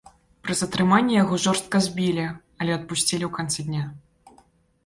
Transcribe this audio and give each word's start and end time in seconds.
Пры 0.45 0.53
затрыманні 0.61 1.13
яго 1.23 1.37
жорстка 1.43 1.81
збілі, 1.87 2.25
але 2.65 2.71
адпусцілі 2.79 3.25
ў 3.29 3.33
канцы 3.37 3.59
дня. 3.69 3.85